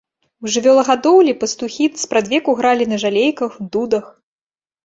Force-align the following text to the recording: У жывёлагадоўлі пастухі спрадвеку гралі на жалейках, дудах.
У 0.45 0.51
жывёлагадоўлі 0.53 1.33
пастухі 1.43 1.85
спрадвеку 2.05 2.57
гралі 2.63 2.85
на 2.95 2.99
жалейках, 3.05 3.51
дудах. 3.77 4.05